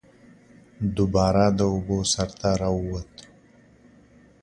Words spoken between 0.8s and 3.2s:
دوباره د اوبو سر ته راووت